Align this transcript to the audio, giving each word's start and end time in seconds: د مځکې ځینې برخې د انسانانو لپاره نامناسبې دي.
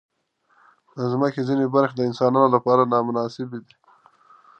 د 0.95 0.99
مځکې 1.21 1.41
ځینې 1.49 1.65
برخې 1.75 1.95
د 1.97 2.01
انسانانو 2.09 2.47
لپاره 2.55 2.89
نامناسبې 2.93 3.59
دي. 3.65 3.75